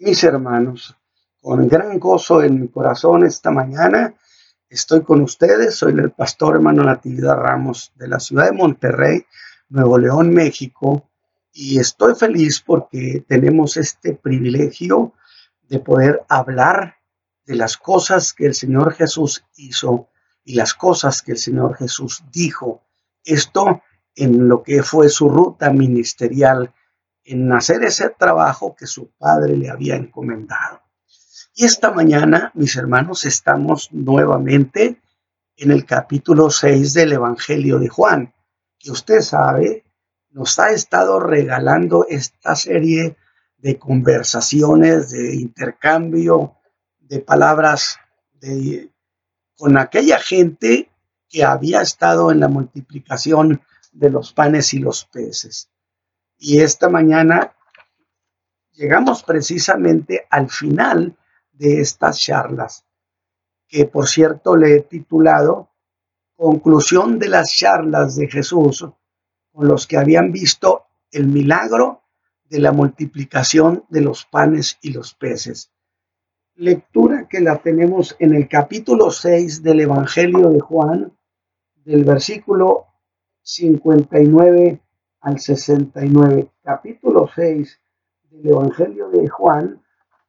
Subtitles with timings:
[0.00, 0.96] mis hermanos,
[1.42, 4.14] con gran gozo en mi corazón esta mañana
[4.70, 5.74] estoy con ustedes.
[5.74, 9.26] Soy el pastor hermano Natividad Ramos de la ciudad de Monterrey,
[9.68, 11.10] Nuevo León, México,
[11.52, 15.12] y estoy feliz porque tenemos este privilegio
[15.68, 16.96] de poder hablar
[17.44, 20.08] de las cosas que el Señor Jesús hizo
[20.44, 22.80] y las cosas que el Señor Jesús dijo.
[23.22, 23.82] Esto
[24.14, 26.72] en lo que fue su ruta ministerial
[27.24, 30.82] en hacer ese trabajo que su padre le había encomendado.
[31.54, 35.00] Y esta mañana, mis hermanos, estamos nuevamente
[35.56, 38.32] en el capítulo 6 del Evangelio de Juan,
[38.78, 39.84] que usted sabe,
[40.30, 43.16] nos ha estado regalando esta serie
[43.58, 46.56] de conversaciones, de intercambio
[47.00, 47.98] de palabras
[48.40, 48.90] de,
[49.56, 50.90] con aquella gente
[51.28, 53.60] que había estado en la multiplicación
[53.92, 55.68] de los panes y los peces.
[56.42, 57.54] Y esta mañana
[58.72, 61.14] llegamos precisamente al final
[61.52, 62.86] de estas charlas,
[63.68, 65.68] que por cierto le he titulado
[66.34, 68.86] Conclusión de las charlas de Jesús
[69.52, 72.04] con los que habían visto el milagro
[72.44, 75.70] de la multiplicación de los panes y los peces.
[76.54, 81.12] Lectura que la tenemos en el capítulo 6 del Evangelio de Juan,
[81.84, 82.86] del versículo
[83.42, 84.80] 59
[85.20, 87.80] al 69, capítulo 6
[88.30, 89.82] del Evangelio de Juan,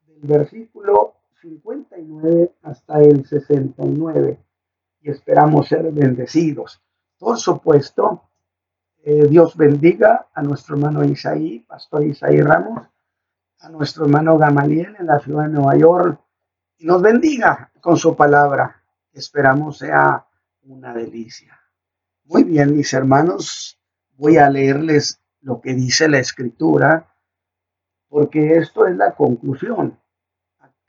[0.05, 4.39] del versículo 59 hasta el 69,
[5.01, 6.81] y esperamos ser bendecidos.
[7.17, 8.23] Por supuesto,
[9.03, 12.87] eh, Dios bendiga a nuestro hermano Isaí, pastor Isaí Ramos,
[13.59, 16.19] a nuestro hermano Gamaliel en la ciudad de Nueva York,
[16.77, 18.83] y nos bendiga con su palabra.
[19.13, 20.25] Esperamos sea
[20.63, 21.59] una delicia.
[22.25, 23.80] Muy bien, mis hermanos,
[24.21, 27.11] voy a leerles lo que dice la escritura,
[28.07, 29.99] porque esto es la conclusión.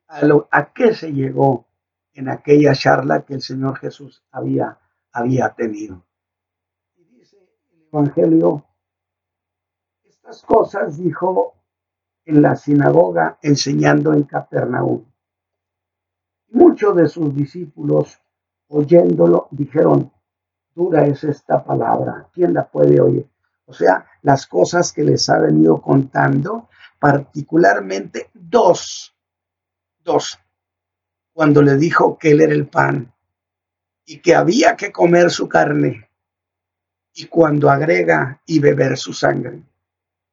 [0.06, 1.64] ¿A, qué se llegó
[2.12, 4.78] en aquella charla que el Señor Jesús había,
[5.12, 6.04] había tenido?
[6.94, 7.38] Dice
[7.72, 8.66] el Evangelio,
[10.04, 11.54] estas cosas dijo
[12.26, 15.06] en la sinagoga enseñando en Capernaum.
[16.48, 18.20] Muchos de sus discípulos,
[18.68, 20.11] oyéndolo, dijeron,
[20.74, 22.28] dura es esta palabra.
[22.32, 23.26] ¿Quién la puede oír?
[23.66, 26.68] O sea, las cosas que les ha venido contando,
[26.98, 29.14] particularmente dos,
[30.02, 30.38] dos,
[31.32, 33.12] cuando le dijo que él era el pan
[34.04, 36.10] y que había que comer su carne
[37.14, 39.62] y cuando agrega y beber su sangre.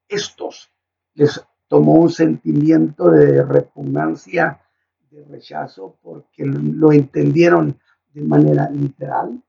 [0.08, 0.72] Estos
[1.14, 4.62] les tomó un sentimiento de repugnancia,
[5.12, 7.80] de rechazo, porque lo entendieron
[8.14, 9.42] de manera literal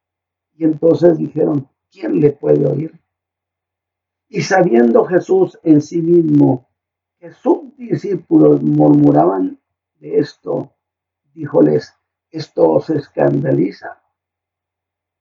[0.61, 2.93] y entonces dijeron, ¿quién le puede oír?
[4.29, 6.69] Y sabiendo Jesús en sí mismo
[7.19, 9.59] que sus discípulos murmuraban
[10.01, 10.75] de esto,
[11.33, 11.95] díjoles,
[12.31, 14.03] esto os escandaliza.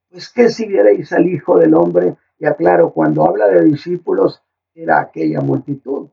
[0.09, 5.00] Pues que si vierais al Hijo del Hombre, y aclaro, cuando habla de discípulos, era
[5.00, 6.09] aquella multitud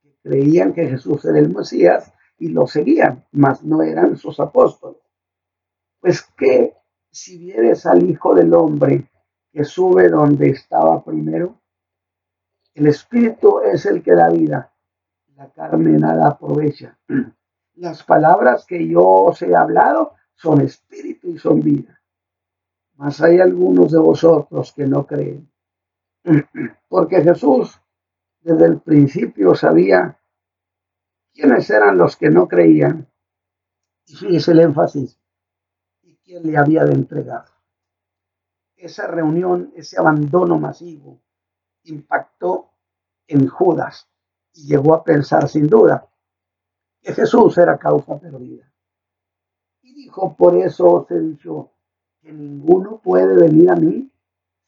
[0.00, 5.02] que creían que Jesús era el Mesías y lo seguían, mas no eran sus apóstoles.
[6.00, 6.75] Pues que
[7.16, 9.10] si vieres al Hijo del Hombre
[9.50, 11.62] que sube donde estaba primero,
[12.74, 14.70] el Espíritu es el que da vida,
[15.34, 16.98] la carne nada aprovecha.
[17.76, 22.02] Las palabras que yo os he hablado son espíritu y son vida.
[22.96, 25.50] Mas hay algunos de vosotros que no creen.
[26.88, 27.80] Porque Jesús
[28.40, 30.18] desde el principio sabía
[31.32, 33.08] quiénes eran los que no creían.
[34.06, 35.18] Y es el énfasis
[36.26, 37.44] quién le había de entregar.
[38.74, 41.22] Esa reunión, ese abandono masivo,
[41.84, 42.72] impactó
[43.28, 44.10] en Judas
[44.52, 46.08] y llegó a pensar sin duda
[47.00, 48.70] que Jesús era causa perdida.
[49.82, 51.70] Y dijo, por eso os he dicho
[52.20, 54.10] que ninguno puede venir a mí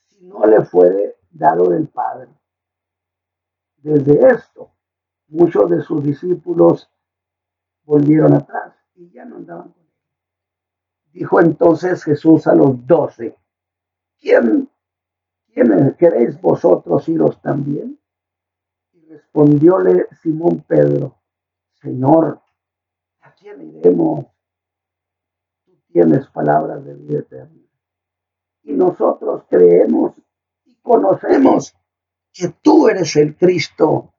[0.07, 2.31] si no le fuere dado del Padre.
[3.79, 4.71] Desde esto,
[5.27, 6.89] muchos de sus discípulos
[7.83, 9.78] volvieron atrás y ya no andaban
[11.19, 13.37] Dijo entonces Jesús a los doce,
[14.21, 14.71] ¿quién,
[15.53, 17.99] quién queréis vosotros iros también?
[18.93, 21.17] Y respondióle Simón Pedro,
[21.73, 22.41] Señor,
[23.23, 24.27] ¿a quién iremos?
[25.65, 27.67] Tú tienes palabras de vida eterna.
[28.63, 30.13] Y nosotros creemos
[30.67, 31.75] y conocemos
[32.33, 34.15] que tú eres el Cristo,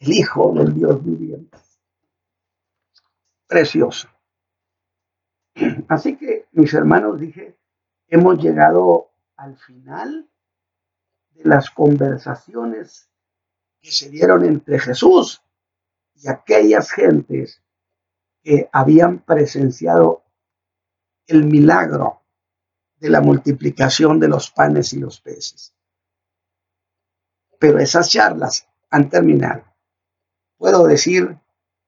[0.00, 1.56] el Hijo del Dios viviente.
[3.46, 4.08] Precioso.
[5.88, 7.56] Así que, mis hermanos, dije,
[8.08, 10.28] hemos llegado al final
[11.30, 13.08] de las conversaciones
[13.80, 15.42] que se dieron entre Jesús
[16.14, 17.62] y aquellas gentes
[18.42, 20.24] que habían presenciado
[21.26, 22.22] el milagro
[22.96, 25.74] de la multiplicación de los panes y los peces.
[27.58, 29.64] Pero esas charlas han terminado.
[30.56, 31.38] Puedo decir,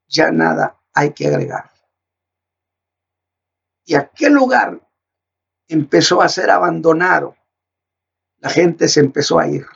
[0.09, 1.74] ya nada hay que agregar.
[3.85, 4.81] Y aquel lugar
[5.69, 7.37] empezó a ser abandonado.
[8.39, 9.67] La gente se empezó a ir.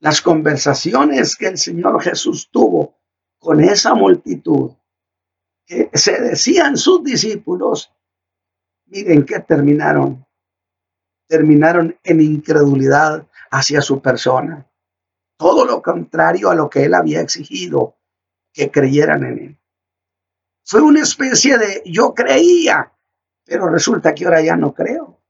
[0.00, 2.98] Las conversaciones que el Señor Jesús tuvo
[3.38, 4.72] con esa multitud,
[5.66, 7.92] que se decían sus discípulos,
[8.86, 10.26] miren que terminaron.
[11.26, 14.68] Terminaron en incredulidad hacia su persona.
[15.36, 17.96] Todo lo contrario a lo que él había exigido
[18.52, 19.59] que creyeran en él.
[20.70, 22.92] Fue una especie de yo creía,
[23.44, 25.20] pero resulta que ahora ya no creo.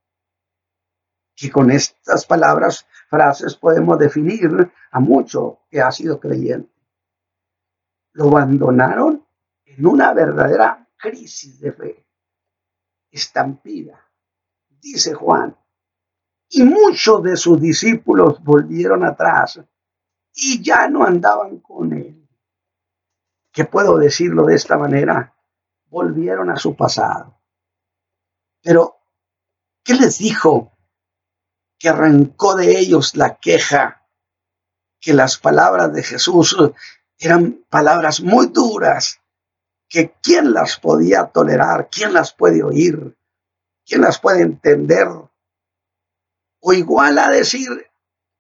[1.35, 6.71] Que con estas palabras, frases, podemos definir a mucho que ha sido creyente.
[8.13, 9.27] Lo abandonaron
[9.65, 12.07] en una verdadera crisis de fe,
[13.11, 13.99] estampida,
[14.69, 15.57] dice Juan.
[16.51, 19.59] Y muchos de sus discípulos volvieron atrás
[20.35, 22.20] y ya no andaban con él
[23.61, 25.37] que puedo decirlo de esta manera,
[25.91, 27.43] volvieron a su pasado.
[28.63, 28.97] Pero,
[29.85, 30.79] ¿qué les dijo?
[31.79, 34.09] Que arrancó de ellos la queja,
[34.99, 36.57] que las palabras de Jesús
[37.19, 39.21] eran palabras muy duras,
[39.91, 43.15] que quién las podía tolerar, quién las puede oír,
[43.85, 45.07] quién las puede entender.
[46.61, 47.69] O igual a decir,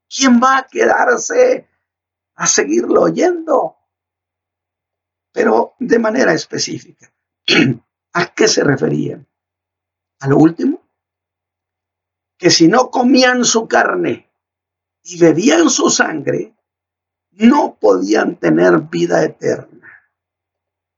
[0.08, 1.68] ¿quién va a quedarse
[2.36, 3.76] a seguirlo oyendo?
[5.32, 7.12] Pero de manera específica.
[8.12, 9.26] ¿A qué se referían?
[10.20, 10.82] A lo último,
[12.36, 14.30] que si no comían su carne
[15.02, 16.54] y bebían su sangre,
[17.32, 20.10] no podían tener vida eterna.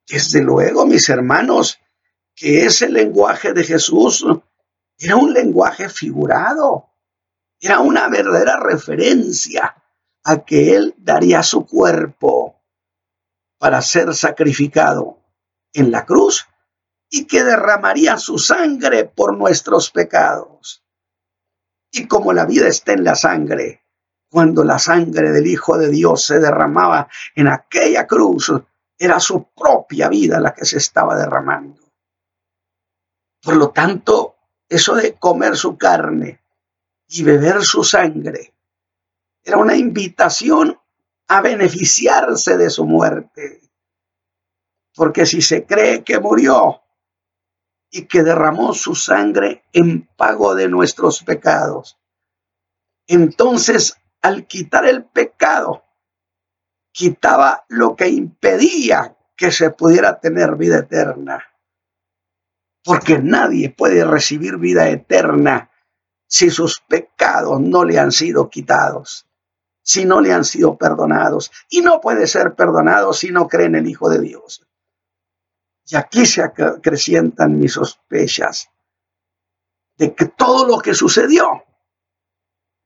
[0.09, 1.79] Desde luego, mis hermanos,
[2.35, 4.25] que ese lenguaje de Jesús
[4.99, 6.91] era un lenguaje figurado,
[7.61, 9.77] era una verdadera referencia
[10.25, 12.62] a que Él daría su cuerpo
[13.63, 15.21] para ser sacrificado
[15.73, 16.49] en la cruz
[17.09, 20.85] y que derramaría su sangre por nuestros pecados.
[21.93, 23.85] Y como la vida está en la sangre,
[24.29, 27.07] cuando la sangre del Hijo de Dios se derramaba
[27.37, 28.53] en aquella cruz,
[28.99, 31.83] era su propia vida la que se estaba derramando.
[33.41, 34.35] Por lo tanto,
[34.69, 36.43] eso de comer su carne
[37.07, 38.55] y beber su sangre
[39.45, 40.82] era una invitación
[41.33, 43.63] a beneficiarse de su muerte.
[44.95, 46.83] Porque si se cree que murió
[47.91, 51.99] y que derramó su sangre en pago de nuestros pecados,
[53.07, 55.83] entonces al quitar el pecado,
[56.93, 61.43] quitaba lo que impedía que se pudiera tener vida eterna.
[62.85, 65.71] Porque nadie puede recibir vida eterna
[66.27, 69.32] si sus pecados no le han sido quitados
[69.83, 71.51] si no le han sido perdonados.
[71.69, 74.67] Y no puede ser perdonado si no cree en el Hijo de Dios.
[75.87, 78.71] Y aquí se acrecientan mis sospechas
[79.97, 81.65] de que todo lo que sucedió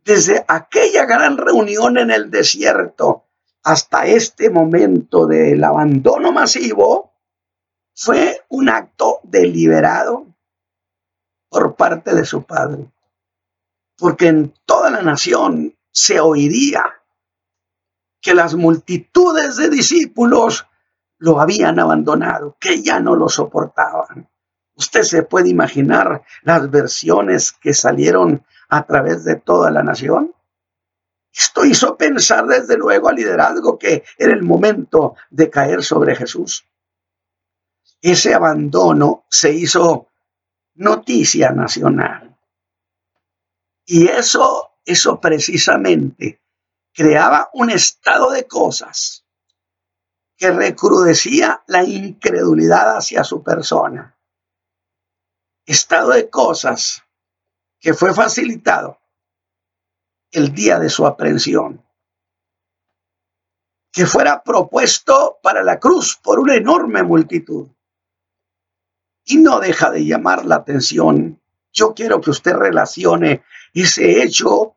[0.04, 3.24] desde aquella gran reunión en el desierto
[3.64, 7.12] hasta este momento del abandono masivo
[7.94, 10.26] fue un acto deliberado
[11.48, 12.86] por parte de su padre.
[13.96, 16.84] Porque en toda la nación se oiría
[18.20, 20.66] que las multitudes de discípulos
[21.16, 24.28] lo habían abandonado, que ya no lo soportaban.
[24.74, 30.34] Usted se puede imaginar las versiones que salieron a través de toda la nación.
[31.32, 36.66] Esto hizo pensar desde luego al liderazgo que era el momento de caer sobre Jesús.
[38.02, 40.08] Ese abandono se hizo
[40.74, 42.36] noticia nacional.
[43.86, 46.40] Y eso eso precisamente
[46.94, 49.26] creaba un estado de cosas
[50.36, 54.16] que recrudecía la incredulidad hacia su persona.
[55.66, 57.02] Estado de cosas
[57.80, 58.98] que fue facilitado
[60.30, 61.84] el día de su aprehensión.
[63.90, 67.68] Que fuera propuesto para la cruz por una enorme multitud.
[69.24, 71.40] Y no deja de llamar la atención.
[71.72, 73.42] Yo quiero que usted relacione
[73.74, 74.75] ese hecho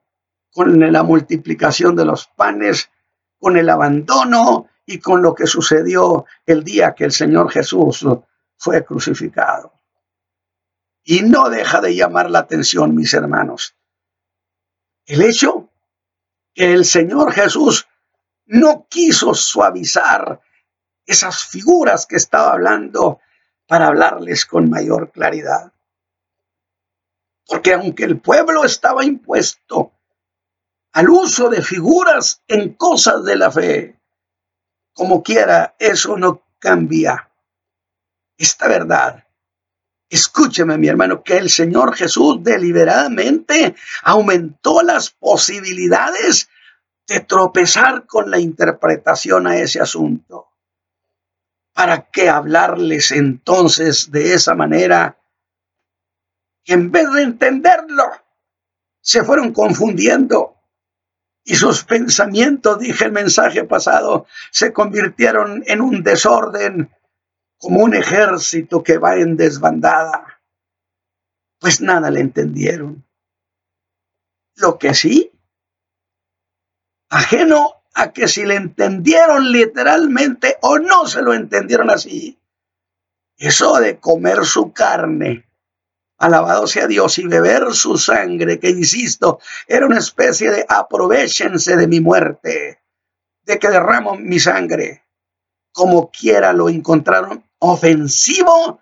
[0.59, 2.89] con la multiplicación de los panes,
[3.39, 8.05] con el abandono y con lo que sucedió el día que el Señor Jesús
[8.57, 9.71] fue crucificado.
[11.01, 13.73] Y no deja de llamar la atención, mis hermanos,
[15.05, 15.69] el hecho
[16.53, 17.87] que el Señor Jesús
[18.45, 20.41] no quiso suavizar
[21.05, 23.21] esas figuras que estaba hablando
[23.65, 25.71] para hablarles con mayor claridad.
[27.47, 29.93] Porque aunque el pueblo estaba impuesto
[30.93, 33.99] al uso de figuras en cosas de la fe,
[34.93, 37.29] como quiera, eso no cambia
[38.37, 39.23] esta verdad.
[40.09, 46.49] Escúcheme, mi hermano, que el Señor Jesús deliberadamente aumentó las posibilidades
[47.07, 50.47] de tropezar con la interpretación a ese asunto.
[51.73, 55.17] ¿Para qué hablarles entonces de esa manera?
[56.63, 58.11] Que en vez de entenderlo,
[59.01, 60.58] se fueron confundiendo
[61.49, 66.95] y sus pensamientos, dije el mensaje pasado, se convirtieron en un desorden
[67.57, 70.43] como un ejército que va en desbandada.
[71.57, 73.03] Pues nada le entendieron.
[74.57, 75.31] Lo que sí,
[77.09, 82.39] ajeno a que si le entendieron literalmente o no se lo entendieron así,
[83.37, 85.48] eso de comer su carne,
[86.19, 91.87] alabado sea Dios, y beber su sangre, que insisto, era una especie de aprovechense de
[91.87, 92.83] mi muerte,
[93.43, 95.05] de que derramo mi sangre,
[95.71, 98.81] como quiera lo encontraron ofensivo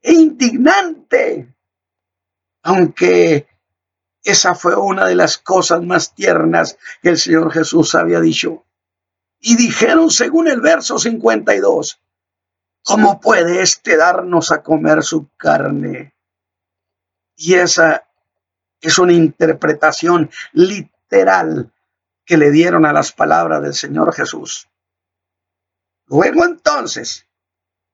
[0.00, 1.54] e indignante,
[2.62, 3.48] aunque
[4.22, 8.64] esa fue una de las cosas más tiernas que el Señor Jesús había dicho.
[9.38, 12.00] Y dijeron según el verso 52,
[12.82, 16.13] ¿cómo puede éste darnos a comer su carne?
[17.36, 18.06] Y esa
[18.80, 21.72] es una interpretación literal
[22.24, 24.68] que le dieron a las palabras del Señor Jesús.
[26.06, 27.26] Luego entonces,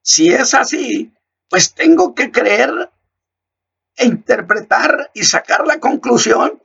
[0.02, 1.12] si es así,
[1.48, 2.90] pues tengo que creer
[3.96, 6.62] e interpretar y sacar la conclusión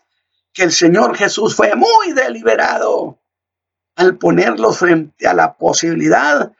[0.53, 3.19] que el Señor Jesús fue muy deliberado
[3.95, 6.51] al ponerlos frente a la posibilidad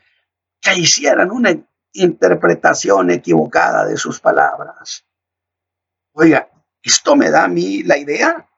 [0.62, 1.56] que hicieran una
[1.94, 5.06] interpretación equivocada de sus palabras.
[6.18, 6.50] Oiga,
[6.82, 8.50] esto me da a mí la idea.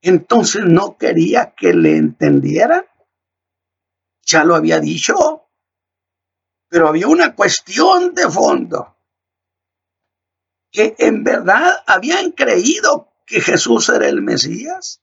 [0.00, 2.86] Entonces no quería que le entendiera.
[4.22, 5.46] Ya lo había dicho.
[6.68, 8.96] Pero había una cuestión de fondo
[10.70, 15.02] que en verdad habían creído que Jesús era el Mesías.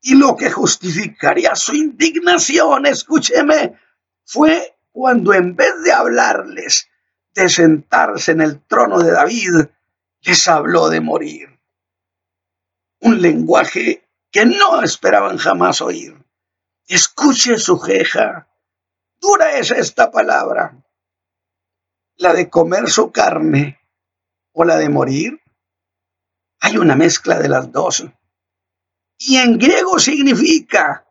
[0.00, 3.78] Y lo que justificaría su indignación, escúcheme,
[4.24, 6.88] fue cuando en vez de hablarles
[7.32, 9.68] de sentarse en el trono de David,
[10.22, 11.60] les habló de morir.
[13.00, 16.16] Un lenguaje que no esperaban jamás oír.
[16.86, 18.48] Escuche su queja.
[19.20, 20.84] Dura es esta palabra,
[22.16, 23.78] la de comer su carne
[24.52, 25.40] o la de morir.
[26.60, 28.04] Hay una mezcla de las dos.
[29.18, 31.06] Y en griego significa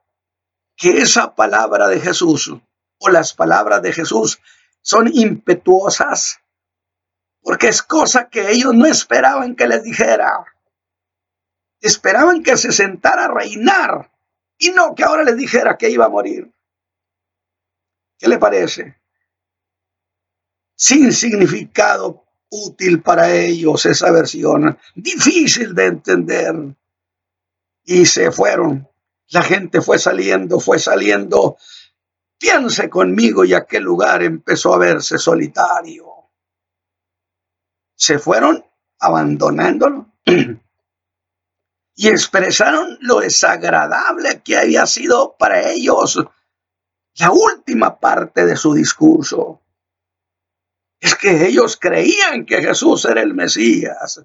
[0.75, 2.53] que esa palabra de Jesús
[2.99, 4.41] o las palabras de Jesús
[4.81, 6.40] son impetuosas,
[7.41, 10.45] porque es cosa que ellos no esperaban que les dijera.
[11.79, 14.11] Esperaban que se sentara a reinar
[14.57, 16.51] y no que ahora les dijera que iba a morir.
[18.19, 18.97] ¿Qué le parece?
[20.75, 26.75] Sin significado útil para ellos esa versión, difícil de entender.
[27.83, 28.87] Y se fueron.
[29.29, 31.57] La gente fue saliendo, fue saliendo.
[32.37, 36.10] Piense conmigo y aquel lugar empezó a verse solitario.
[38.01, 38.65] Se fueron
[38.97, 40.07] abandonándolo
[41.95, 46.17] y expresaron lo desagradable que había sido para ellos
[47.15, 49.61] la última parte de su discurso
[50.99, 54.23] es que ellos creían que Jesús era el Mesías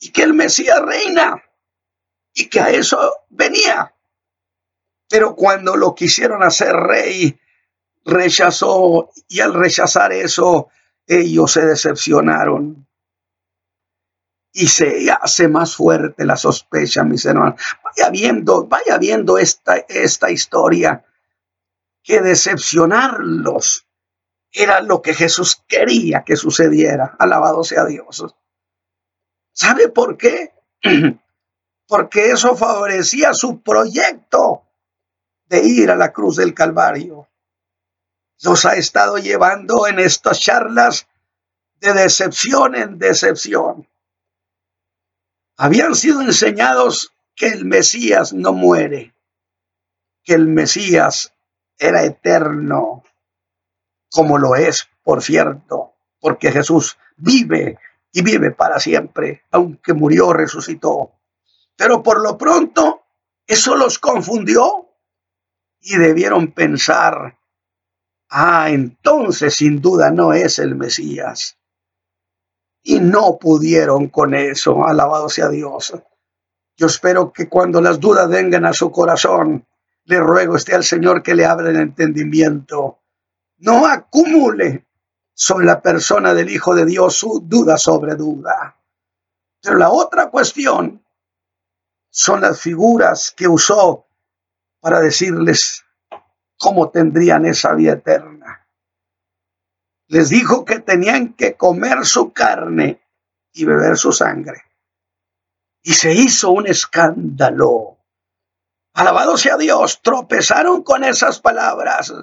[0.00, 1.42] y que el Mesías reina
[2.34, 3.94] y que a eso venía.
[5.08, 7.38] Pero cuando lo quisieron hacer rey,
[8.04, 10.70] rechazó y al rechazar eso,
[11.06, 12.86] ellos se decepcionaron.
[14.54, 17.60] Y se hace más fuerte la sospecha, mis hermanos.
[17.82, 21.04] Vaya viendo, vaya viendo esta, esta historia,
[22.02, 23.86] que decepcionarlos
[24.52, 27.16] era lo que Jesús quería que sucediera.
[27.18, 28.26] Alabado sea Dios.
[29.52, 30.52] ¿Sabe por qué?
[31.86, 34.62] Porque eso favorecía su proyecto
[35.46, 37.28] de ir a la cruz del Calvario.
[38.42, 41.06] Los ha estado llevando en estas charlas
[41.80, 43.88] de decepción en decepción.
[45.56, 49.14] Habían sido enseñados que el Mesías no muere,
[50.24, 51.32] que el Mesías
[51.78, 53.04] era eterno,
[54.10, 57.78] como lo es, por cierto, porque Jesús vive
[58.12, 61.12] y vive para siempre, aunque murió, resucitó.
[61.76, 63.02] Pero por lo pronto
[63.46, 64.88] Eso los confundió
[65.80, 67.38] y debieron pensar,
[68.32, 71.58] ah, entonces sin duda no es el Mesías.
[72.82, 75.94] Y no pudieron con eso, alabado sea Dios.
[76.76, 79.66] Yo espero que cuando las dudas vengan a su corazón,
[80.04, 82.98] le ruego esté al Señor que le abra el entendimiento.
[83.58, 84.86] No acumule
[85.32, 88.76] sobre la persona del Hijo de Dios su duda sobre duda.
[89.60, 91.04] Pero la otra cuestión
[92.10, 94.06] son las figuras que usó
[94.80, 95.81] para decirles
[96.62, 98.68] cómo tendrían esa vida eterna.
[100.06, 103.02] Les dijo que tenían que comer su carne
[103.52, 104.62] y beber su sangre.
[105.82, 107.98] Y se hizo un escándalo.
[108.94, 112.14] Alabado sea Dios, tropezaron con esas palabras.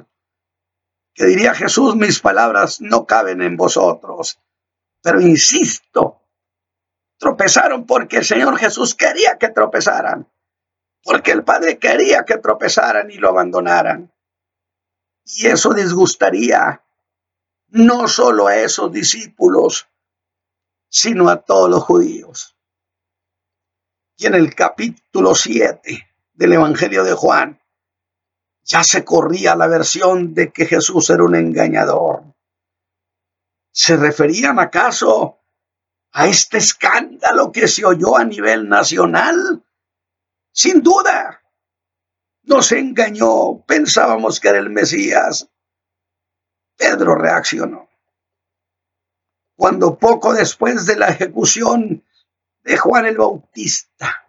[1.13, 4.39] Que diría Jesús, mis palabras no caben en vosotros.
[5.01, 6.21] Pero insisto,
[7.17, 10.31] tropezaron porque el Señor Jesús quería que tropezaran.
[11.03, 14.13] Porque el Padre quería que tropezaran y lo abandonaran.
[15.35, 16.83] Y eso disgustaría
[17.67, 19.87] no solo a esos discípulos,
[20.89, 22.55] sino a todos los judíos.
[24.17, 27.61] Y en el capítulo 7 del Evangelio de Juan,
[28.63, 32.23] ya se corría la versión de que Jesús era un engañador.
[33.71, 35.39] ¿Se referían acaso
[36.11, 39.63] a este escándalo que se oyó a nivel nacional?
[40.51, 41.38] Sin duda.
[42.49, 45.47] Nos engañó, pensábamos que era el Mesías.
[46.75, 47.87] Pedro reaccionó.
[49.55, 52.03] Cuando poco después de la ejecución
[52.63, 54.25] de Juan el Bautista,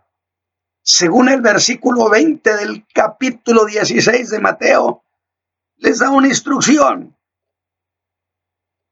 [0.83, 5.03] según el versículo 20 del capítulo 16 de Mateo,
[5.77, 7.17] les da una instrucción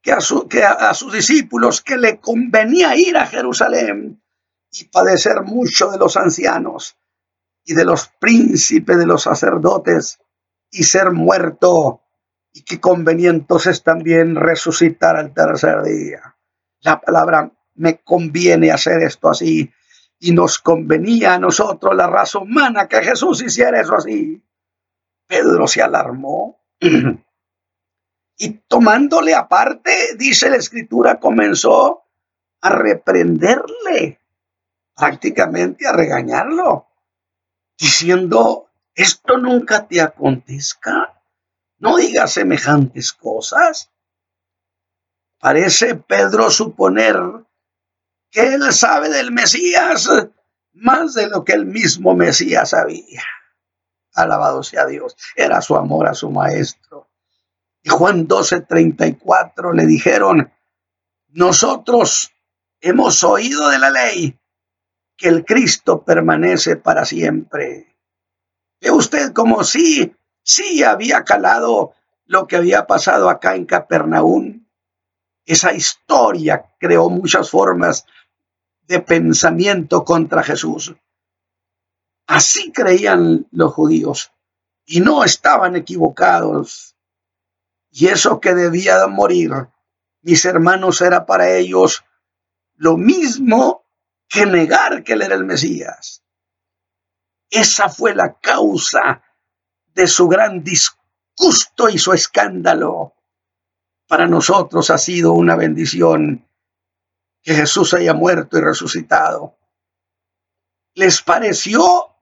[0.01, 0.17] que a,
[0.49, 4.23] que a sus discípulos que le convenía ir a Jerusalén
[4.71, 6.98] y padecer mucho de los ancianos
[7.63, 10.19] y de los príncipes de los sacerdotes
[10.71, 12.01] y ser muerto
[12.51, 16.35] y que convenientes es también resucitar al tercer día.
[16.81, 19.71] La palabra me conviene hacer esto así
[20.19, 24.43] y nos convenía a nosotros, la raza humana, que Jesús hiciera eso así.
[25.27, 26.59] Pedro se alarmó
[28.37, 32.03] y tomándole aparte, dice la escritura, comenzó
[32.61, 34.19] a reprenderle,
[34.95, 36.88] prácticamente a regañarlo,
[37.79, 41.21] diciendo, esto nunca te acontezca,
[41.77, 43.89] no digas semejantes cosas.
[45.39, 47.17] Parece Pedro suponer
[48.29, 50.09] que él sabe del Mesías
[50.73, 53.23] más de lo que el mismo Mesías sabía.
[54.13, 55.15] Alabado sea Dios.
[55.35, 57.09] Era su amor a su maestro.
[57.81, 60.51] Y Juan 12, 34 le dijeron,
[61.29, 62.31] nosotros
[62.81, 64.38] hemos oído de la ley
[65.19, 67.93] que el Cristo permanece para siempre.
[68.79, 71.93] Ve usted como si, sí había calado
[72.25, 74.65] lo que había pasado acá en Capernaum.
[75.45, 78.05] Esa historia creó muchas formas
[78.87, 80.95] de pensamiento contra Jesús.
[82.25, 84.31] Así creían los judíos
[84.85, 86.95] y no estaban equivocados.
[87.91, 89.51] Y eso que debía morir,
[90.21, 92.05] mis hermanos, era para ellos
[92.75, 93.83] lo mismo
[94.29, 96.23] que negar que él era el Mesías.
[97.49, 99.23] Esa fue la causa
[99.87, 103.15] de su gran disgusto y su escándalo.
[104.07, 106.47] Para nosotros ha sido una bendición
[107.41, 109.57] que Jesús haya muerto y resucitado.
[110.93, 112.15] Les pareció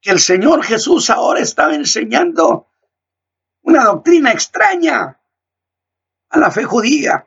[0.00, 2.68] que el Señor Jesús ahora estaba enseñando
[3.62, 5.20] una doctrina extraña
[6.30, 7.26] a la fe judía.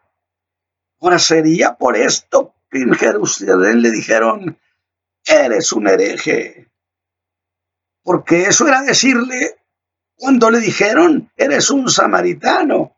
[1.00, 4.60] Ahora sería por esto en Jerusalén le dijeron,
[5.26, 6.72] eres un hereje.
[8.04, 9.58] Porque eso era decirle,
[10.16, 12.98] cuando le dijeron, eres un samaritano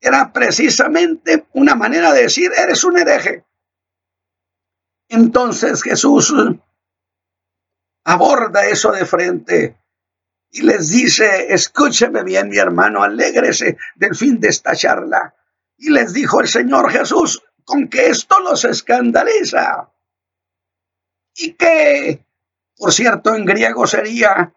[0.00, 3.44] era precisamente una manera de decir, eres un hereje.
[5.08, 6.34] Entonces Jesús
[8.04, 9.76] aborda eso de frente
[10.50, 15.34] y les dice, escúcheme bien mi hermano, alégrese del fin de esta charla.
[15.76, 19.90] Y les dijo el Señor Jesús, con que esto los escandaliza.
[21.34, 22.24] Y que,
[22.76, 24.54] por cierto, en griego sería,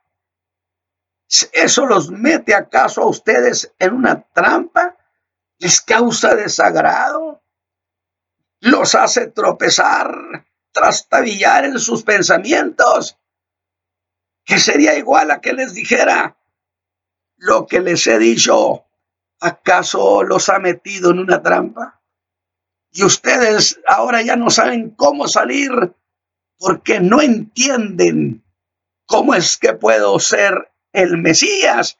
[1.51, 4.97] ¿eso los mete acaso a ustedes en una trampa?
[5.63, 7.41] les causa desagrado,
[8.59, 13.17] los hace tropezar, trastabillar en sus pensamientos,
[14.43, 16.37] que sería igual a que les dijera
[17.37, 18.85] lo que les he dicho,
[19.39, 22.01] ¿acaso los ha metido en una trampa?
[22.93, 25.71] Y ustedes ahora ya no saben cómo salir
[26.57, 28.43] porque no entienden
[29.05, 31.99] ¿cómo es que puedo ser el Mesías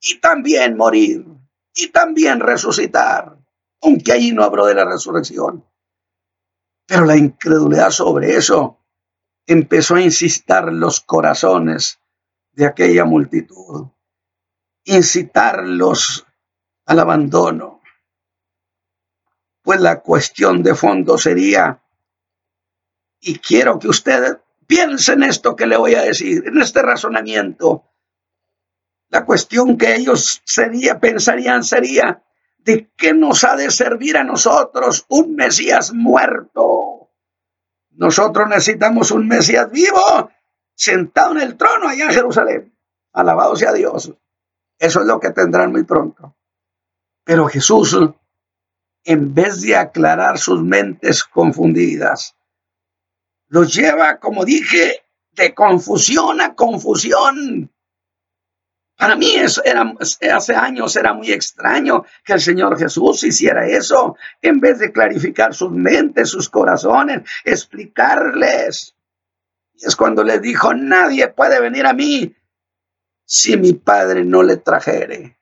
[0.00, 1.26] y también morir
[1.74, 3.36] y también resucitar?
[3.82, 5.64] Aunque ahí no hablo de la resurrección.
[6.86, 8.78] Pero la incredulidad sobre eso
[9.46, 12.00] empezó a incitar los corazones
[12.52, 13.88] de aquella multitud,
[14.84, 16.26] incitarlos
[16.86, 17.75] al abandono.
[19.66, 21.82] Pues la cuestión de fondo sería,
[23.18, 27.82] y quiero que ustedes piensen esto que le voy a decir, en este razonamiento,
[29.08, 32.22] la cuestión que ellos sería, pensarían sería,
[32.58, 37.10] ¿de qué nos ha de servir a nosotros un Mesías muerto?
[37.90, 40.30] Nosotros necesitamos un Mesías vivo,
[40.76, 42.78] sentado en el trono allá en Jerusalén.
[43.12, 44.12] Alabado sea Dios.
[44.78, 46.36] Eso es lo que tendrán muy pronto.
[47.24, 47.98] Pero Jesús,
[49.06, 52.36] en vez de aclarar sus mentes confundidas,
[53.48, 57.70] los lleva, como dije, de confusión a confusión.
[58.96, 59.94] Para mí eso era,
[60.32, 65.54] hace años era muy extraño que el Señor Jesús hiciera eso, en vez de clarificar
[65.54, 68.96] sus mentes, sus corazones, explicarles.
[69.74, 72.34] Y es cuando les dijo, nadie puede venir a mí
[73.24, 75.36] si mi Padre no le trajere.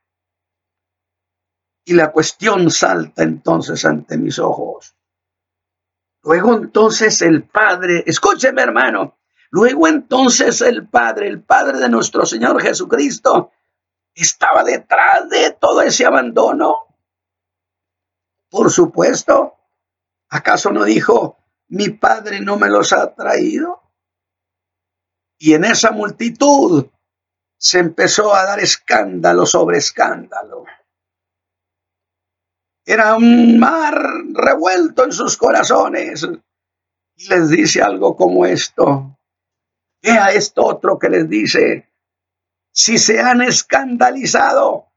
[1.84, 4.96] Y la cuestión salta entonces ante mis ojos.
[6.22, 9.18] Luego entonces el Padre, escúcheme hermano,
[9.50, 13.52] luego entonces el Padre, el Padre de nuestro Señor Jesucristo,
[14.14, 16.76] estaba detrás de todo ese abandono.
[18.48, 19.54] Por supuesto,
[20.30, 21.36] ¿acaso no dijo,
[21.68, 23.82] mi Padre no me los ha traído?
[25.36, 26.86] Y en esa multitud
[27.58, 30.64] se empezó a dar escándalo sobre escándalo.
[32.84, 33.98] Era un mar
[34.34, 36.26] revuelto en sus corazones.
[37.16, 39.18] Y les dice algo como esto.
[40.02, 41.90] Vea esto otro que les dice,
[42.70, 44.92] si se han escandalizado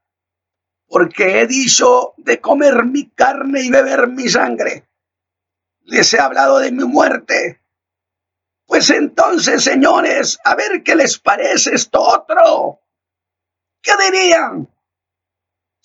[0.88, 4.90] porque he dicho de comer mi carne y beber mi sangre,
[5.84, 7.62] les he hablado de mi muerte.
[8.66, 12.82] Pues entonces, señores, a ver qué les parece esto otro.
[13.82, 14.68] ¿Qué dirían?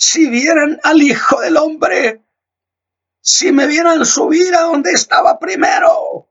[0.02, 2.24] Si vieran al Hijo del Hombre,
[3.20, 6.28] si me vieran subir a donde estaba primero,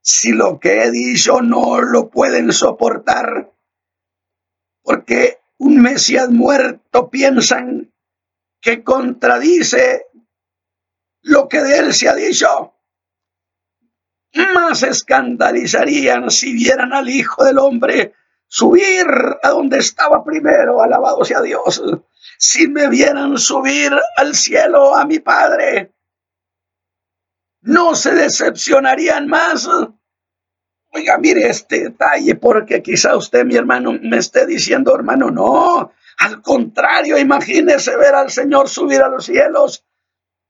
[0.00, 3.52] si lo que he dicho no lo pueden soportar,
[4.82, 7.92] porque un Mesías muerto piensan
[8.62, 10.06] que contradice
[11.20, 12.72] lo que de él se ha dicho.
[14.54, 18.14] Más escandalizarían si vieran al Hijo del Hombre
[18.56, 19.06] subir
[19.42, 21.82] a donde estaba primero, alabado sea Dios.
[22.38, 25.92] Si me vieran subir al cielo a mi Padre,
[27.60, 29.68] no se decepcionarían más.
[30.90, 35.92] Oiga, mire este detalle, porque quizá usted, mi hermano, me esté diciendo, hermano, no.
[36.18, 39.84] Al contrario, imagínese ver al Señor subir a los cielos.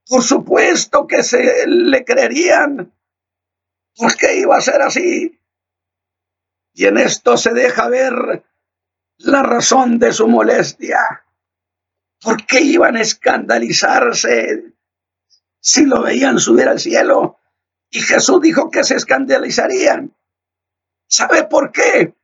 [0.07, 2.95] Por supuesto que se le creerían.
[3.97, 5.36] ¿Por qué iba a ser así?
[6.79, 8.45] Y en esto se deja ver
[9.17, 11.25] la razón de su molestia.
[12.21, 14.75] ¿Por qué iban a escandalizarse
[15.59, 17.39] si lo veían subir al cielo?
[17.89, 20.15] Y Jesús dijo que se escandalizarían.
[21.09, 22.15] ¿Sabe por qué?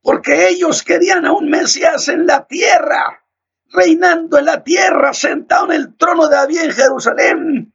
[0.00, 3.26] Porque ellos querían a un Mesías en la tierra,
[3.74, 7.73] reinando en la tierra, sentado en el trono de David en Jerusalén.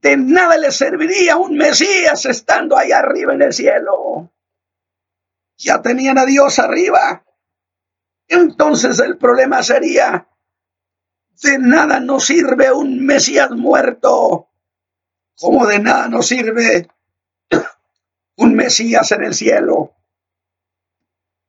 [0.00, 4.32] De nada le serviría un Mesías estando ahí arriba en el cielo.
[5.58, 7.22] Ya tenían a Dios arriba.
[8.26, 10.26] Entonces el problema sería,
[11.42, 14.48] de nada nos sirve un Mesías muerto,
[15.36, 16.88] como de nada nos sirve
[18.36, 19.94] un Mesías en el cielo.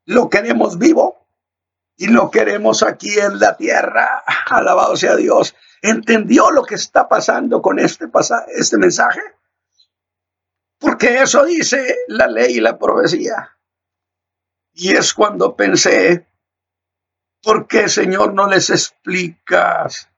[0.05, 1.27] Lo queremos vivo
[1.95, 4.23] y lo queremos aquí en la tierra.
[4.49, 5.55] Alabado sea Dios.
[5.81, 8.05] ¿Entendió lo que está pasando con este,
[8.55, 9.21] este mensaje?
[10.79, 13.57] Porque eso dice la ley y la profecía.
[14.73, 16.27] Y es cuando pensé,
[17.41, 20.09] ¿por qué Señor no les explicas?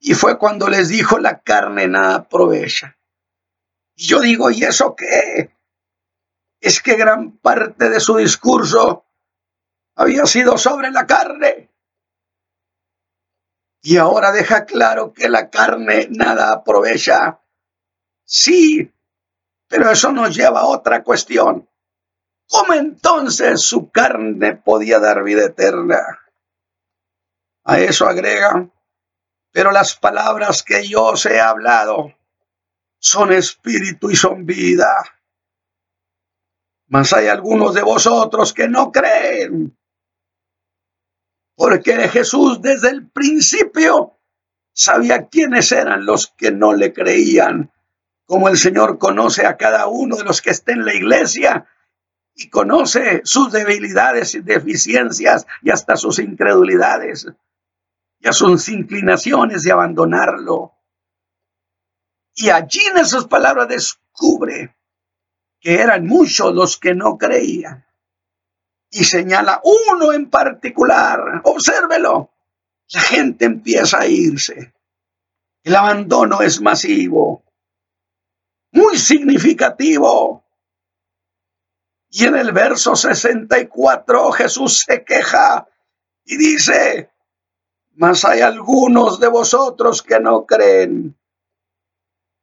[0.00, 2.98] Y fue cuando les dijo, la carne nada aprovecha.
[3.94, 5.56] Y yo digo, ¿y eso qué?
[6.60, 9.06] Es que gran parte de su discurso
[9.94, 11.70] había sido sobre la carne.
[13.88, 17.38] Y ahora deja claro que la carne nada aprovecha.
[18.24, 18.92] Sí,
[19.68, 21.68] pero eso nos lleva a otra cuestión.
[22.48, 26.00] ¿Cómo entonces su carne podía dar vida eterna?
[27.62, 28.68] A eso agrega,
[29.52, 32.12] pero las palabras que yo os he hablado
[32.98, 34.96] son espíritu y son vida.
[36.88, 39.78] Mas hay algunos de vosotros que no creen.
[41.56, 44.18] Porque Jesús desde el principio
[44.72, 47.72] sabía quiénes eran los que no le creían.
[48.26, 51.66] Como el Señor conoce a cada uno de los que estén en la iglesia
[52.34, 57.26] y conoce sus debilidades y deficiencias y hasta sus incredulidades
[58.18, 60.74] y a sus inclinaciones de abandonarlo.
[62.34, 64.76] Y allí en esas palabras descubre
[65.58, 67.85] que eran muchos los que no creían.
[68.96, 72.30] Y señala uno en particular, obsérvelo,
[72.88, 74.72] la gente empieza a irse.
[75.62, 77.44] El abandono es masivo,
[78.72, 80.46] muy significativo.
[82.08, 85.68] Y en el verso 64 Jesús se queja
[86.24, 87.10] y dice,
[87.96, 91.14] mas hay algunos de vosotros que no creen.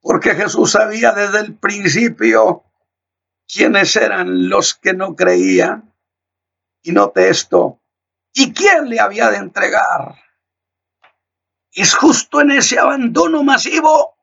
[0.02, 2.64] Porque Jesús sabía desde el principio
[3.52, 5.93] quiénes eran los que no creían.
[6.84, 7.82] Y note esto,
[8.34, 10.16] ¿y quién le había de entregar?
[11.72, 14.18] Es justo en ese abandono masivo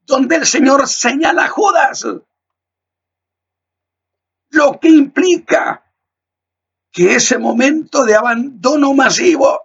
[0.00, 2.06] donde el Señor señala a Judas,
[4.50, 5.84] lo que implica
[6.90, 9.60] que ese momento de abandono masivo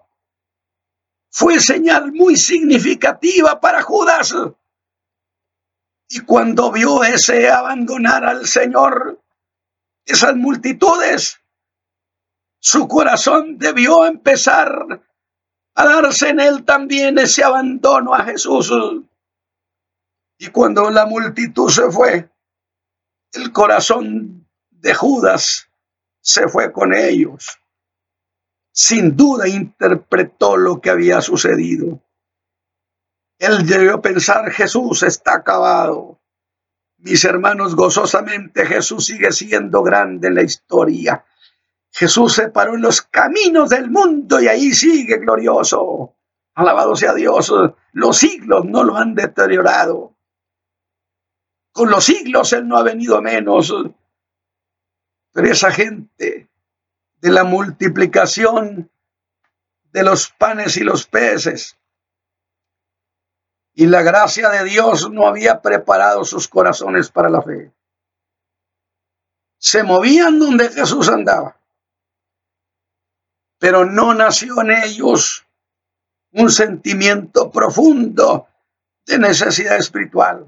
[1.30, 4.34] fue señal muy significativa para Judas.
[6.10, 9.21] Y cuando vio ese abandonar al Señor,
[10.06, 11.41] esas multitudes,
[12.59, 15.01] su corazón debió empezar
[15.75, 18.73] a darse en él también ese abandono a Jesús.
[20.39, 22.29] Y cuando la multitud se fue,
[23.33, 25.69] el corazón de Judas
[26.21, 27.59] se fue con ellos.
[28.71, 32.01] Sin duda interpretó lo que había sucedido.
[33.39, 36.19] Él debió pensar, Jesús está acabado.
[36.97, 41.23] Mis hermanos, gozosamente Jesús sigue siendo grande en la historia.
[41.91, 46.15] Jesús se paró en los caminos del mundo y ahí sigue glorioso.
[46.54, 47.54] Alabado sea Dios.
[47.93, 50.15] Los siglos no lo han deteriorado.
[51.71, 53.73] Con los siglos Él no ha venido menos.
[55.32, 56.50] Pero esa gente
[57.17, 58.89] de la multiplicación
[59.91, 61.78] de los panes y los peces
[63.73, 67.71] y la gracia de Dios no había preparado sus corazones para la fe.
[69.60, 71.56] Se movían donde Jesús andaba
[73.59, 75.45] pero no nació en ellos
[76.31, 78.47] un sentimiento profundo
[79.05, 80.47] de necesidad espiritual.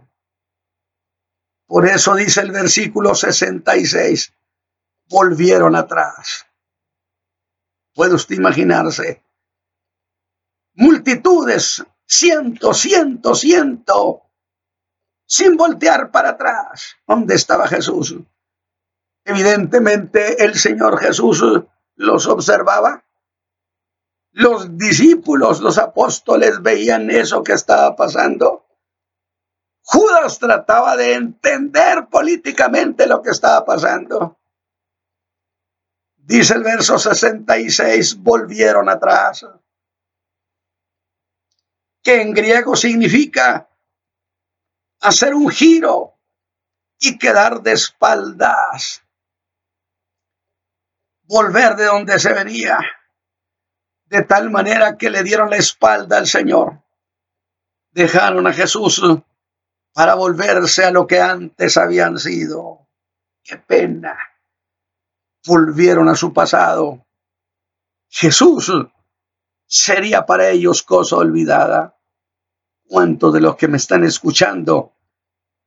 [1.65, 4.33] Por eso dice el versículo 66,
[5.07, 6.45] volvieron atrás.
[7.93, 9.23] ¿Puede usted imaginarse?
[10.73, 14.23] Multitudes, ciento, ciento, ciento,
[15.25, 16.95] sin voltear para atrás.
[17.07, 18.15] ¿Dónde estaba Jesús?
[19.23, 21.43] Evidentemente el Señor Jesús
[21.99, 23.05] los observaba.
[24.31, 28.65] Los discípulos, los apóstoles veían eso que estaba pasando.
[29.81, 34.39] Judas trataba de entender políticamente lo que estaba pasando.
[36.15, 39.45] Dice el verso 66, volvieron atrás,
[42.01, 43.67] que en griego significa
[45.01, 46.13] hacer un giro
[46.97, 49.03] y quedar de espaldas
[51.29, 52.79] volver de donde se venía,
[54.05, 56.81] de tal manera que le dieron la espalda al Señor.
[57.91, 58.99] Dejaron a Jesús
[59.93, 62.87] para volverse a lo que antes habían sido.
[63.43, 64.17] Qué pena.
[65.45, 67.05] Volvieron a su pasado.
[68.09, 68.71] Jesús
[69.67, 71.95] sería para ellos cosa olvidada.
[72.87, 74.93] ¿Cuántos de los que me están escuchando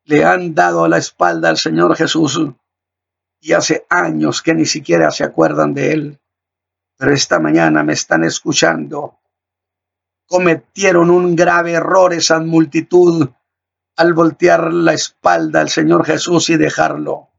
[0.04, 2.40] le han dado la espalda al Señor Jesús?
[3.44, 6.20] Y hace años que ni siquiera se acuerdan de él,
[6.96, 9.18] pero esta mañana me están escuchando.
[10.26, 13.28] Cometieron un grave error esa multitud
[13.96, 17.30] al voltear la espalda al Señor Jesús y dejarlo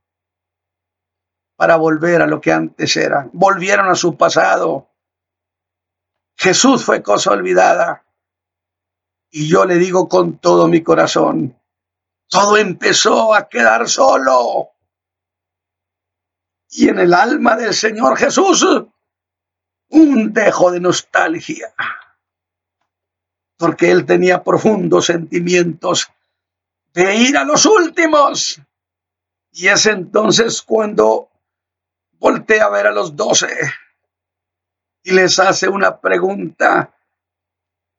[1.55, 3.29] para volver a lo que antes era.
[3.31, 4.89] Volvieron a su pasado.
[6.35, 8.05] Jesús fue cosa olvidada.
[9.31, 11.57] Y yo le digo con todo mi corazón,
[12.27, 14.72] todo empezó a quedar solo
[16.73, 18.65] y en el alma del Señor Jesús
[19.89, 21.73] un dejo de nostalgia,
[23.57, 26.11] porque él tenía profundos sentimientos
[26.93, 28.59] de ir a los últimos.
[29.51, 31.29] Y es entonces cuando
[32.13, 33.53] voltea a ver a los doce
[35.03, 36.95] y les hace una pregunta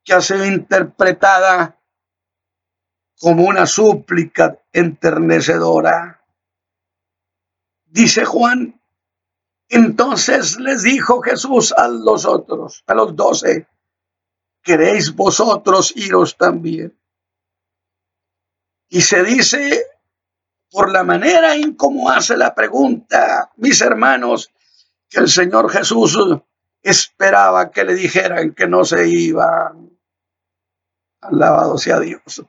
[0.03, 1.79] que ha sido interpretada
[3.17, 6.24] como una súplica enternecedora
[7.95, 8.77] Dice Juan,
[9.69, 13.69] entonces les dijo Jesús a los otros, a los doce,
[14.61, 16.93] ¿queréis vosotros iros también?
[18.89, 19.85] Y se dice
[20.69, 24.51] por la manera en cómo hace la pregunta, mis hermanos,
[25.09, 26.19] que el Señor Jesús
[26.81, 29.97] esperaba que le dijeran que no se iban.
[31.21, 32.43] Alabado sea Dios.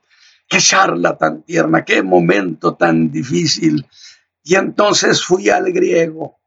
[0.45, 3.87] Qué charla tan tierna, qué momento tan difícil.
[4.49, 6.39] Y entonces fui al griego,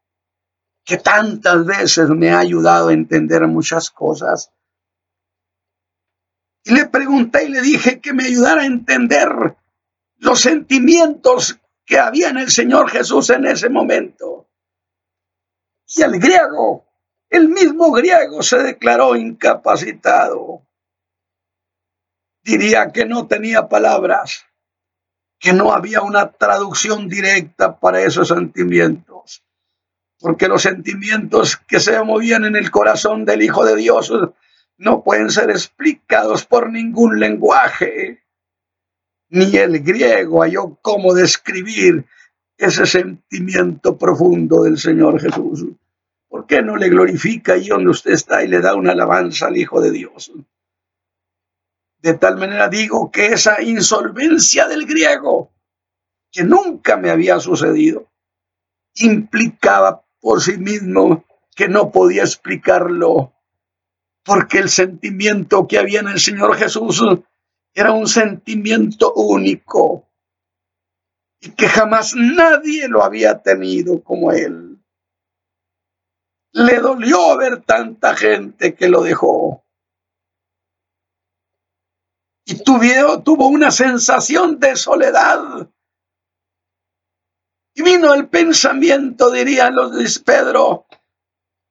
[0.86, 4.50] que tantas veces me ha ayudado a entender muchas cosas.
[6.64, 9.54] Y le pregunté y le dije que me ayudara a entender
[10.16, 14.48] los sentimientos que había en el Señor Jesús en ese momento.
[15.88, 16.86] Y el griego,
[17.28, 20.66] el mismo griego se declaró incapacitado.
[22.42, 24.46] Diría que no tenía palabras,
[25.40, 29.42] que no había una traducción directa para esos sentimientos,
[30.20, 34.12] porque los sentimientos que se movían en el corazón del Hijo de Dios
[34.76, 38.22] no pueden ser explicados por ningún lenguaje
[39.30, 42.04] ni el griego halló cómo describir
[42.58, 45.66] ese sentimiento profundo del Señor Jesús.
[46.28, 49.56] ¿Por qué no le glorifica ahí donde usted está y le da una alabanza al
[49.56, 50.32] Hijo de Dios?
[52.02, 55.52] De tal manera digo que esa insolvencia del griego,
[56.32, 58.10] que nunca me había sucedido,
[58.94, 63.34] implicaba por sí mismo que no podía explicarlo,
[64.24, 67.02] porque el sentimiento que había en el Señor Jesús
[67.74, 70.08] era un sentimiento único
[71.40, 74.78] y que jamás nadie lo había tenido como él.
[76.52, 79.64] Le dolió ver tanta gente que lo dejó.
[82.50, 85.68] Y tuvo, una sensación de soledad.
[87.74, 90.86] Y vino el pensamiento, dirían los de Pedro,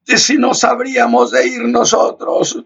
[0.06, 2.64] de si nos habríamos de ir nosotros.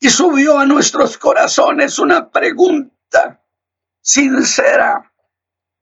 [0.00, 3.42] y subió a nuestros corazones una pregunta
[4.02, 5.10] sincera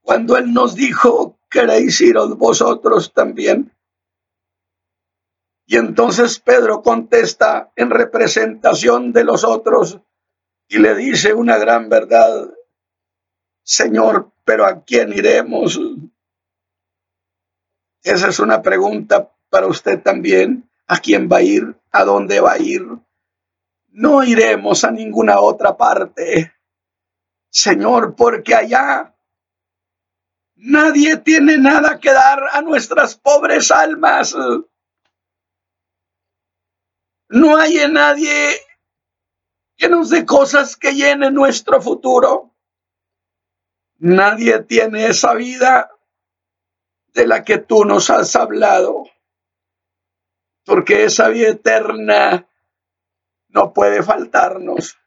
[0.01, 3.73] cuando Él nos dijo, ¿queréis iros vosotros también?
[5.67, 10.01] Y entonces Pedro contesta en representación de los otros
[10.69, 12.51] y le dice una gran verdad,
[13.63, 15.79] Señor, pero ¿a quién iremos?
[18.03, 20.69] Esa es una pregunta para usted también.
[20.89, 21.77] ¿A quién va a ir?
[21.93, 22.83] ¿A dónde va a ir?
[23.93, 26.53] no iremos a ninguna otra parte,
[27.51, 29.15] Señor, porque allá
[30.55, 34.35] nadie tiene nada que dar a nuestras pobres almas.
[37.33, 38.61] No hay en nadie
[39.79, 42.51] que nos dé cosas que llenen nuestro futuro.
[44.01, 45.91] Nadie tiene esa vida
[47.15, 49.05] de la que tú nos has hablado,
[50.67, 52.47] porque esa vida eterna
[53.49, 54.99] no puede faltarnos.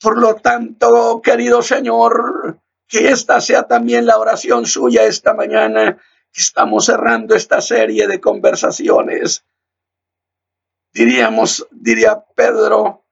[0.00, 6.00] Por lo tanto, querido Señor, que esta sea también la oración suya esta mañana,
[6.32, 9.44] estamos cerrando esta serie de conversaciones.
[10.92, 13.04] Diríamos, diría Pedro,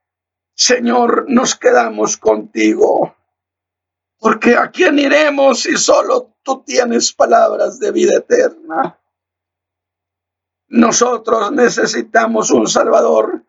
[0.54, 3.16] Señor, nos quedamos contigo,
[4.18, 8.98] porque a quién iremos si solo tú tienes palabras de vida eterna.
[10.68, 13.42] Nosotros necesitamos un Salvador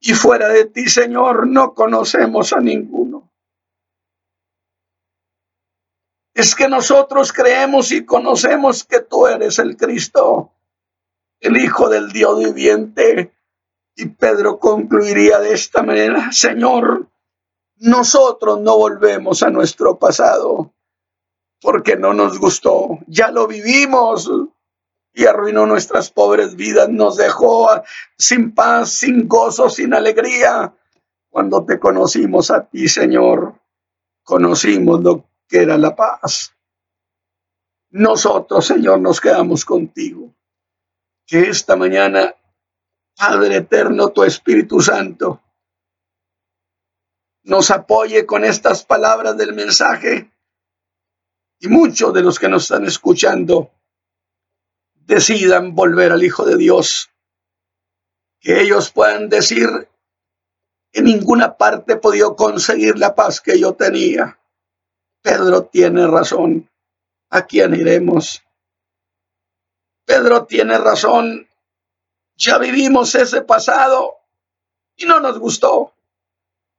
[0.00, 3.30] y fuera de ti, Señor, no conocemos a ninguno.
[6.34, 10.52] Es que nosotros creemos y conocemos que tú eres el Cristo,
[11.40, 13.33] el Hijo del Dios viviente.
[13.96, 17.08] Y Pedro concluiría de esta manera, Señor,
[17.76, 20.72] nosotros no volvemos a nuestro pasado
[21.60, 24.30] porque no nos gustó, ya lo vivimos,
[25.14, 27.68] y arruinó nuestras pobres vidas, nos dejó
[28.18, 30.74] sin paz, sin gozo, sin alegría.
[31.30, 33.54] Cuando te conocimos a ti, Señor,
[34.24, 36.52] conocimos lo que era la paz.
[37.90, 40.34] Nosotros, Señor, nos quedamos contigo.
[41.26, 42.34] Que esta mañana,
[43.16, 45.40] Padre eterno, tu Espíritu Santo,
[47.44, 50.32] nos apoye con estas palabras del mensaje
[51.60, 53.70] y muchos de los que nos están escuchando
[54.94, 57.10] decidan volver al Hijo de Dios.
[58.40, 59.68] Que ellos puedan decir,
[60.92, 64.38] en ninguna parte he conseguir la paz que yo tenía.
[65.22, 66.68] Pedro tiene razón.
[67.30, 68.42] ¿A quién iremos?
[70.04, 71.48] Pedro tiene razón.
[72.36, 74.16] Ya vivimos ese pasado
[74.96, 75.92] y no nos gustó.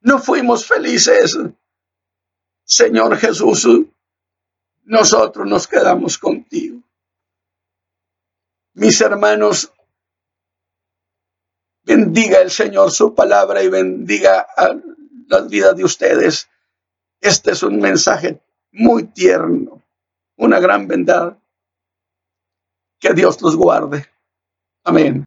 [0.01, 1.37] No fuimos felices.
[2.63, 3.67] Señor Jesús,
[4.83, 6.81] nosotros nos quedamos contigo.
[8.73, 9.71] Mis hermanos,
[11.83, 14.75] bendiga el Señor su palabra y bendiga a
[15.27, 16.49] las vidas de ustedes.
[17.21, 18.41] Este es un mensaje
[18.71, 19.81] muy tierno,
[20.37, 21.37] una gran verdad.
[22.99, 24.07] Que Dios los guarde.
[24.83, 25.23] Amén.